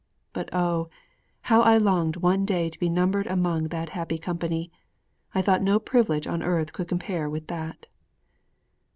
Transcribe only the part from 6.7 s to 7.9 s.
could compare with that.'